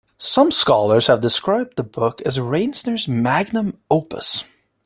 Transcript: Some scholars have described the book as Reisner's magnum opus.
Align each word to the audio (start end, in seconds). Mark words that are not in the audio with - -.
Some 0.17 0.49
scholars 0.51 1.05
have 1.05 1.21
described 1.21 1.75
the 1.75 1.83
book 1.83 2.21
as 2.23 2.39
Reisner's 2.39 3.07
magnum 3.07 3.77
opus. 3.91 4.45